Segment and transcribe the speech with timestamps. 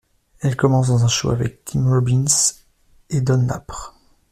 [0.39, 2.25] Elle commence dans un show avec Tim Robbins
[3.11, 3.93] et Don Lapre.